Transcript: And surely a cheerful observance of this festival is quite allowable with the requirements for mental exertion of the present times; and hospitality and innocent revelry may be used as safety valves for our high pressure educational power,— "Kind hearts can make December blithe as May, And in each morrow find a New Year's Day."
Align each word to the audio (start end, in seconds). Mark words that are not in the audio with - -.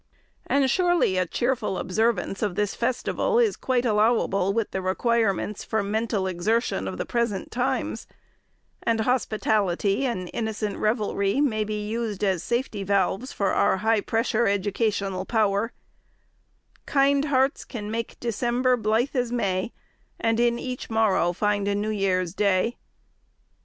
And 0.47 0.67
surely 0.67 1.17
a 1.19 1.27
cheerful 1.27 1.77
observance 1.77 2.41
of 2.41 2.55
this 2.55 2.73
festival 2.73 3.37
is 3.37 3.55
quite 3.55 3.85
allowable 3.85 4.51
with 4.51 4.71
the 4.71 4.81
requirements 4.81 5.63
for 5.63 5.83
mental 5.83 6.25
exertion 6.25 6.87
of 6.87 6.97
the 6.97 7.05
present 7.05 7.51
times; 7.51 8.07
and 8.81 9.01
hospitality 9.01 10.07
and 10.07 10.27
innocent 10.33 10.77
revelry 10.77 11.39
may 11.39 11.63
be 11.63 11.85
used 11.87 12.23
as 12.23 12.41
safety 12.41 12.81
valves 12.81 13.31
for 13.31 13.51
our 13.53 13.77
high 13.85 14.01
pressure 14.01 14.47
educational 14.47 15.23
power,— 15.23 15.71
"Kind 16.87 17.25
hearts 17.25 17.63
can 17.63 17.91
make 17.91 18.19
December 18.19 18.75
blithe 18.77 19.15
as 19.15 19.31
May, 19.31 19.71
And 20.19 20.39
in 20.39 20.57
each 20.57 20.89
morrow 20.89 21.31
find 21.31 21.67
a 21.67 21.75
New 21.75 21.91
Year's 21.91 22.33
Day." 22.33 22.77